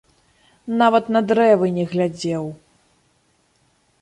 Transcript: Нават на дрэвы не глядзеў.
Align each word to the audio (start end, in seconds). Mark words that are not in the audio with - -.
Нават 0.81 1.05
на 1.15 1.21
дрэвы 1.31 1.67
не 1.77 1.85
глядзеў. 1.93 2.49